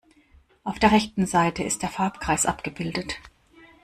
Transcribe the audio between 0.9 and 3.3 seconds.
rechten Seite ist der Farbkreis abgebildet.